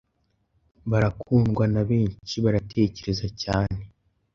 Barakundwa 0.91 1.63
na 1.73 1.81
besnhi, 1.89 2.35
baratekereza 2.45 3.27
cyane, 3.41 3.81